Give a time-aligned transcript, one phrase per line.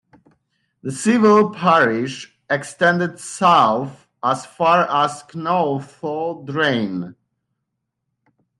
[0.81, 7.13] The civil parish extends south as far as Kennulph's Drain.